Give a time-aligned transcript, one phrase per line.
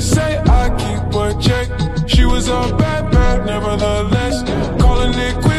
[0.00, 2.08] say I keep a check.
[2.08, 4.42] She was a bad, bad, nevertheless.
[4.80, 5.55] Calling it quits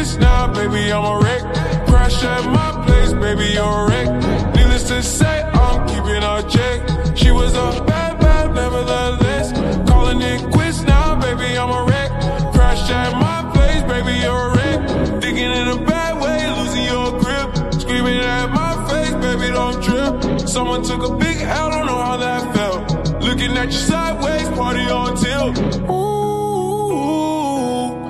[0.54, 1.42] baby, I'm a wreck.
[1.86, 4.08] Crash at my place, baby, you're a wreck.
[4.54, 7.16] Needless to say, I'm keeping her check.
[7.16, 9.52] She was a bad, bad, nevertheless.
[9.88, 12.10] Calling it quits now, baby, I'm a wreck.
[12.52, 15.20] Crash at my place, baby, you're a wreck.
[15.20, 17.48] Digging in a bad way, losing your grip.
[17.80, 20.48] Screaming at my face, baby, don't trip.
[20.48, 22.92] Someone took a big L, don't know how that felt.
[23.22, 25.58] Looking at you sideways, party on tilt.
[25.90, 26.86] Ooh,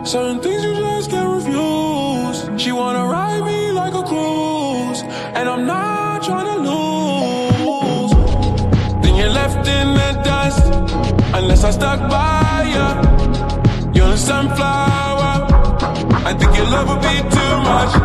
[0.04, 0.97] certain things you just
[2.58, 5.02] she wanna ride me like a cruise,
[5.36, 8.10] and I'm not trying to lose.
[9.00, 10.64] Then you're left in the dust,
[11.34, 12.86] unless I stuck by ya.
[13.94, 15.46] You're a sunflower.
[16.30, 17.97] I think your love would be too much.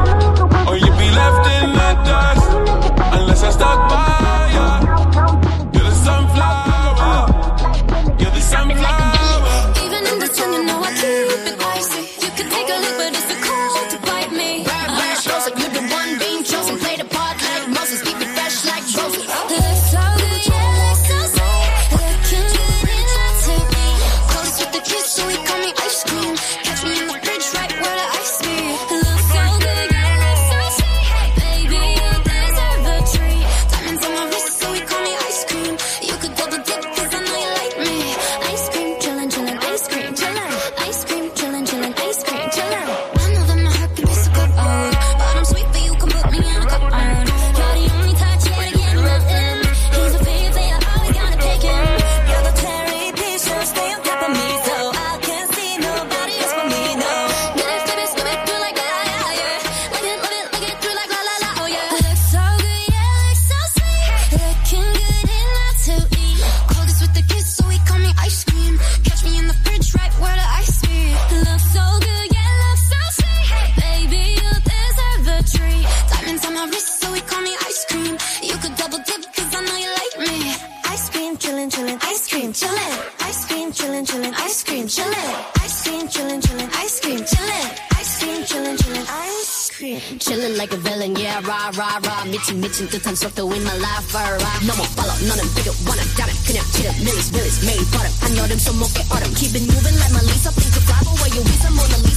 [92.52, 97.32] 미친 듯한 속도 in my life alright 너무 빨라 너는 비교 원한다면 그냥 치는 밀리스
[97.32, 101.00] 밀리스 매일 버릇 한여름 손목에 얼음 Keep it moving like my Lisa Think of fly
[101.08, 102.11] away you Lisa Mona Lisa 가는 Lisa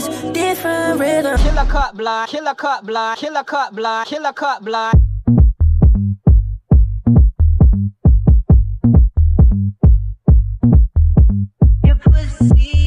[0.00, 1.36] is different rhythm.
[1.38, 4.94] Killer cut block, killer cut block, killer cut block, killer cut block.
[11.84, 12.79] Your pussy.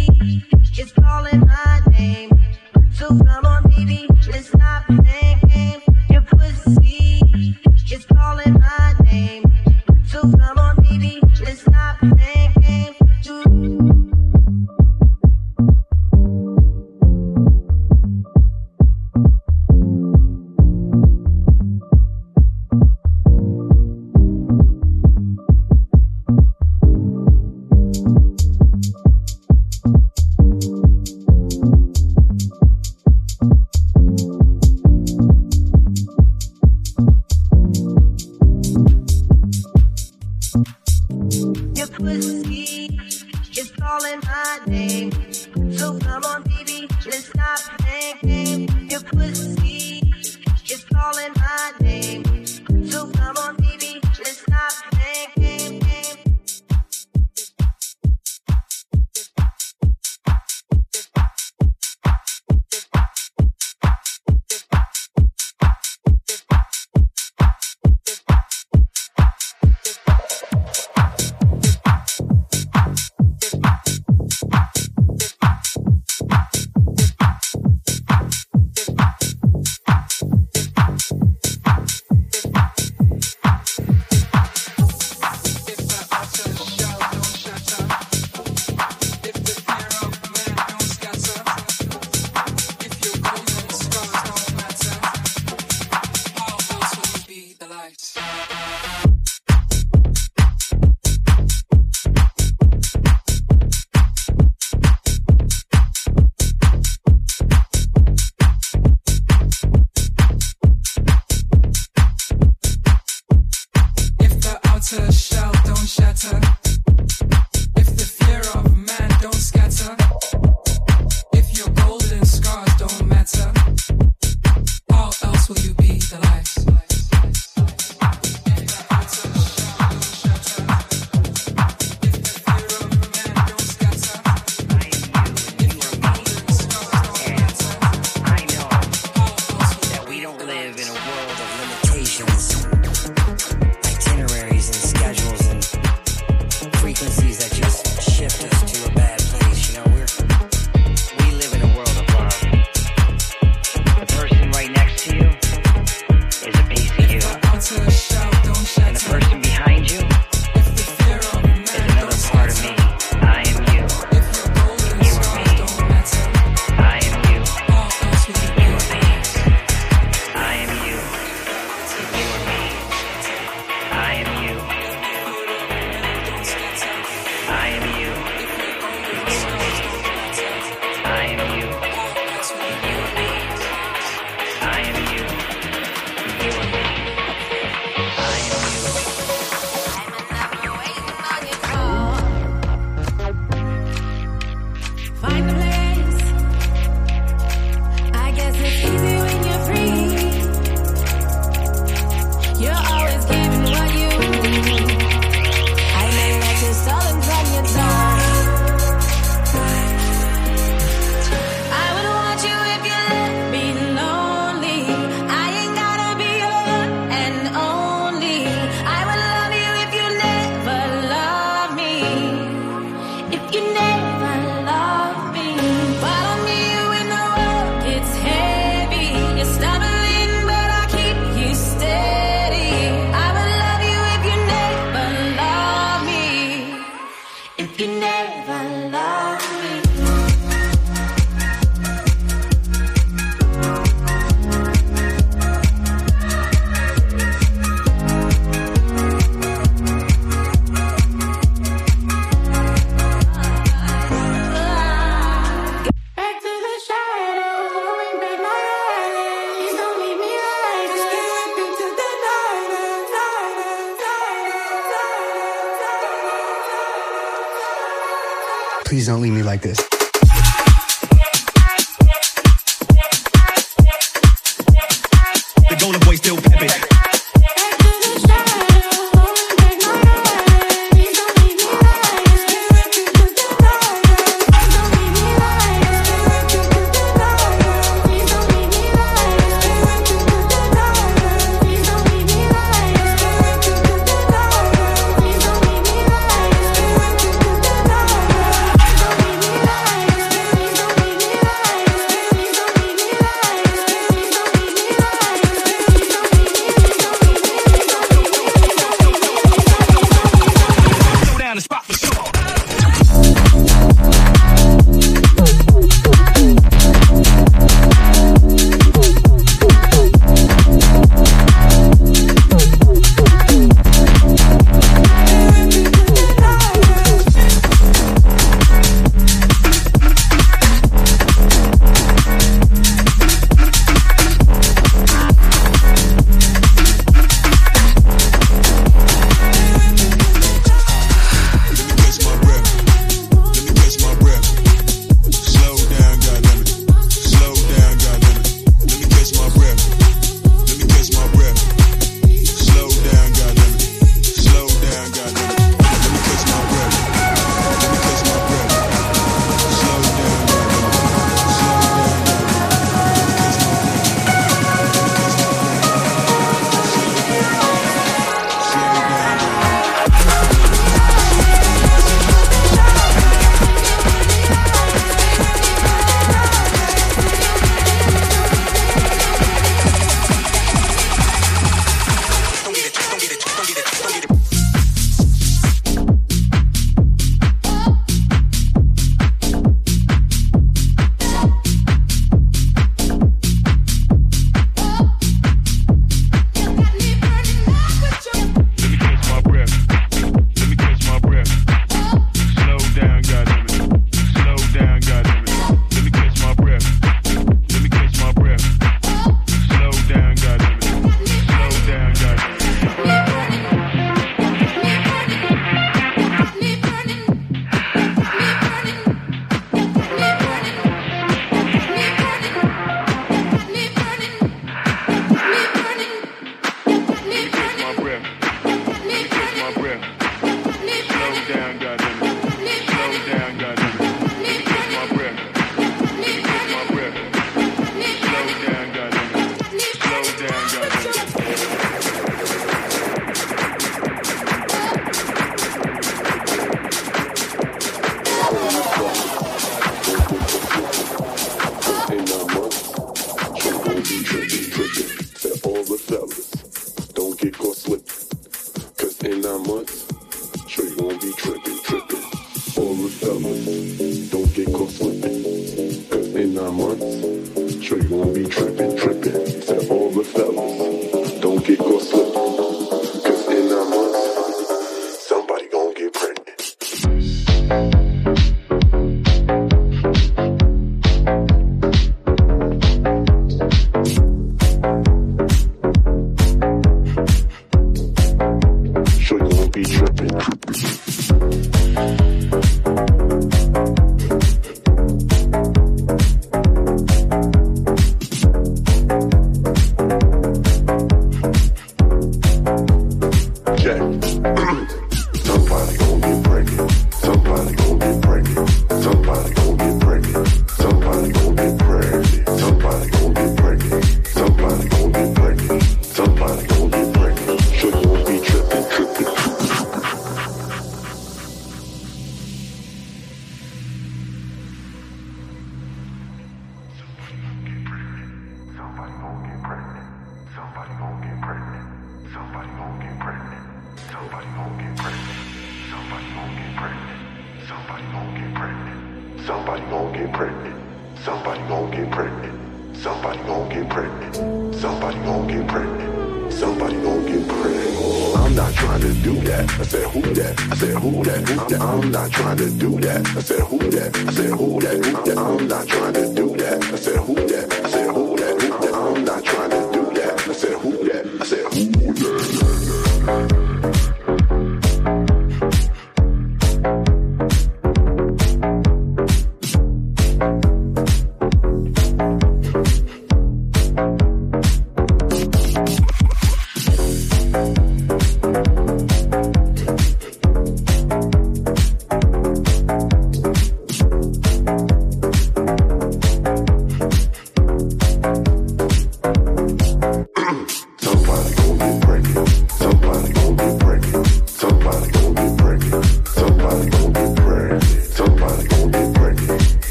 [555.14, 556.84] Yeah, I'm not trying to do that.
[556.86, 557.73] I said, who that?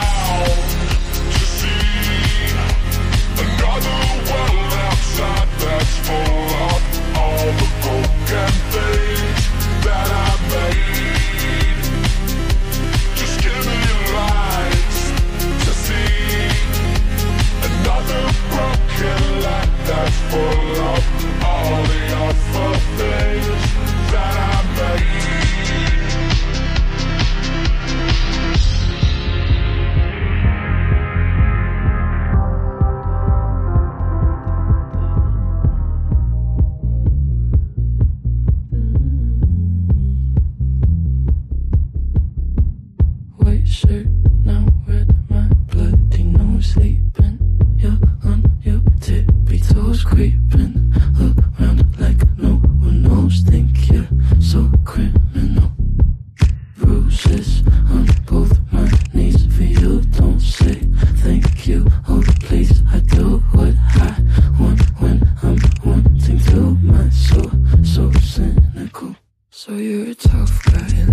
[0.00, 0.69] now.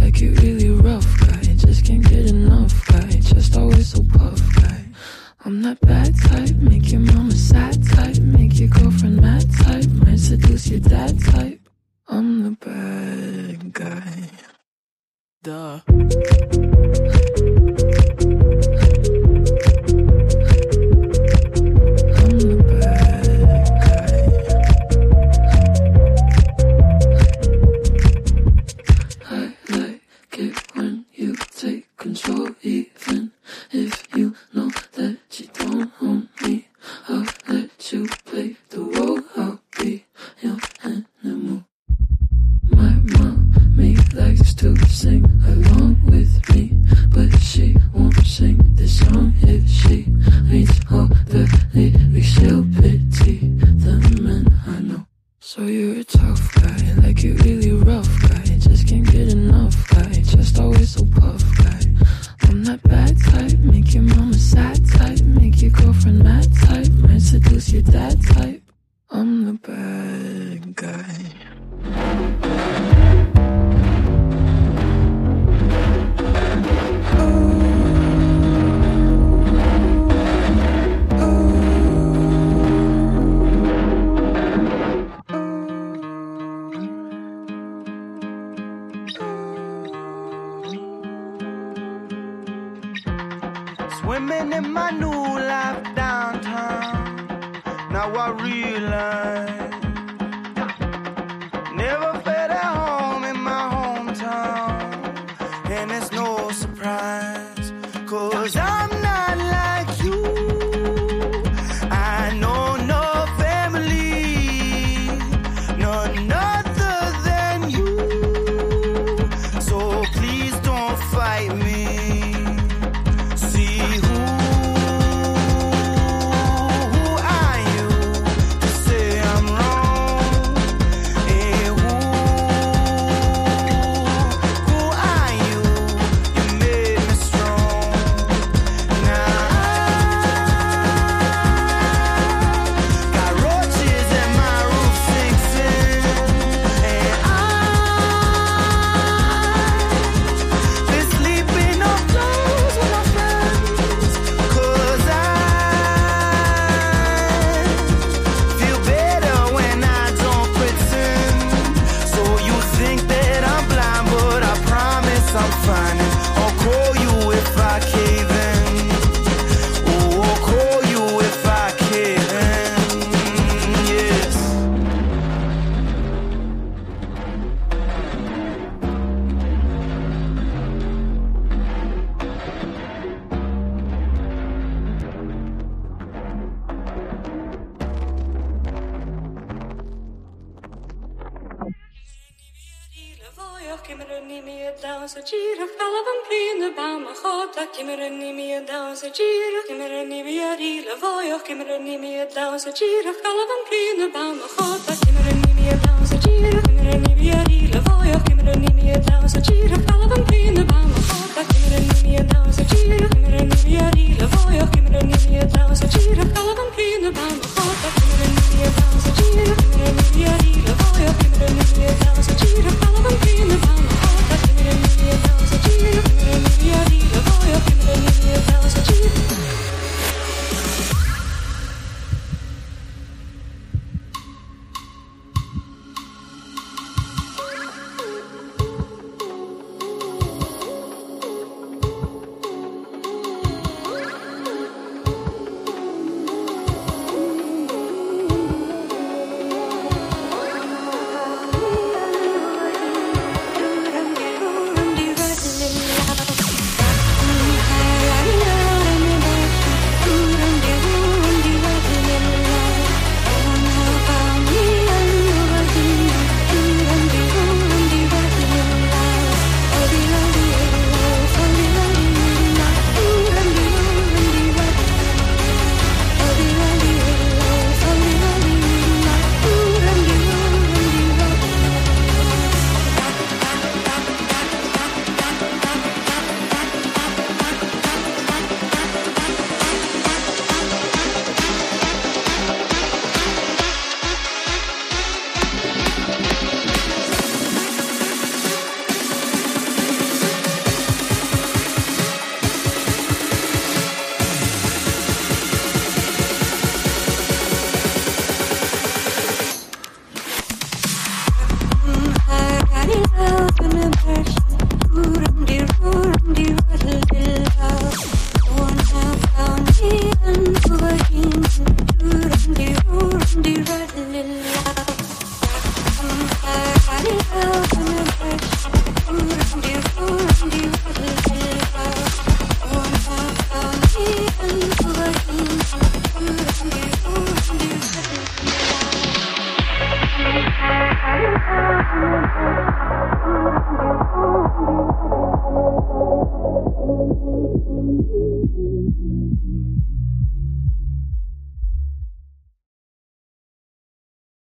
[0.07, 4.85] Like you really rough guy, just can't get enough guy, just always so puff guy.
[5.43, 10.19] I'm that bad type, make your mama sad type, make your girlfriend mad type, might
[10.19, 11.59] seduce your dad type.
[12.07, 14.29] I'm the bad guy.
[15.43, 15.81] Duh.